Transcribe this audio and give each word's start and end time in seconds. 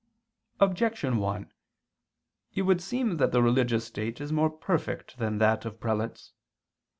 Objection 0.59 1.17
1: 1.17 1.51
It 2.55 2.61
would 2.63 2.81
seem 2.81 3.17
that 3.17 3.31
the 3.31 3.43
religious 3.43 3.85
state 3.85 4.19
is 4.19 4.31
more 4.33 4.49
perfect 4.49 5.15
than 5.19 5.37
that 5.37 5.63
of 5.63 5.79
prelates. 5.79 6.33